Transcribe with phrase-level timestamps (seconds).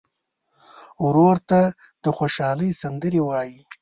[1.05, 1.59] ورور ته
[2.03, 3.59] د خوشحالۍ سندرې وایې.